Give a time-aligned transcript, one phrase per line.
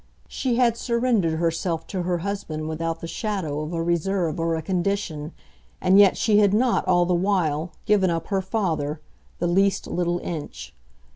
[0.27, 4.61] She had surrendered herself to her husband without the shadow of a reserve or a
[4.63, 5.31] condition,
[5.79, 8.99] and yet she had not, all the while, given up her father
[9.37, 10.73] the least little inch.